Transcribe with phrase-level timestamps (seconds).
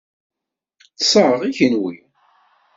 [1.01, 1.97] Ṭṣeɣ, i kenwi?